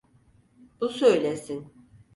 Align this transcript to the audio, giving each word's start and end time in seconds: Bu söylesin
Bu 0.81 0.89
söylesin 0.89 1.73